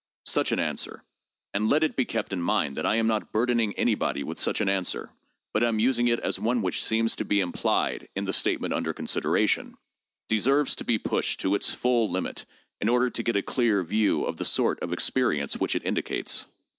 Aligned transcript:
Such 0.25 0.51
an 0.51 0.57
answer— 0.57 1.03
and 1.53 1.69
let 1.69 1.83
it 1.83 1.95
be 1.95 2.05
kept 2.05 2.33
in 2.33 2.41
mind 2.41 2.75
that 2.75 2.87
I 2.87 2.95
am 2.95 3.05
not 3.05 3.31
bur 3.31 3.45
dening 3.45 3.71
anybody 3.77 4.23
with 4.23 4.39
such 4.39 4.59
an 4.59 4.67
answer, 4.67 5.11
but 5.53 5.63
am 5.63 5.77
using 5.77 6.07
it 6.07 6.19
as 6.21 6.39
one 6.39 6.63
which 6.63 6.83
seems 6.83 7.15
to 7.17 7.23
be 7.23 7.39
implied 7.39 8.09
in 8.15 8.25
the 8.25 8.33
statement 8.33 8.73
under 8.73 8.93
consideration— 8.93 9.77
deserves 10.27 10.75
to 10.77 10.83
be 10.83 10.97
pushed 10.97 11.39
to 11.41 11.53
its 11.53 11.69
full 11.71 12.09
limit 12.09 12.45
in 12.79 12.89
order 12.89 13.11
to 13.11 13.21
get 13.21 13.35
a 13.35 13.43
clear 13.43 13.83
view 13.83 14.23
of 14.23 14.37
the 14.37 14.45
sort 14.45 14.79
of 14.79 14.91
experience 14.91 15.57
which 15.57 15.75
it 15.75 15.85
indicates. 15.85 16.47